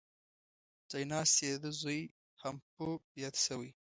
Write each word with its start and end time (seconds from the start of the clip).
ځای 0.89 1.03
ناست 1.11 1.35
یې 1.43 1.49
دده 1.55 1.71
زوی 1.81 2.01
هامپو 2.41 2.87
یاد 3.21 3.35
شوی. 3.45 3.69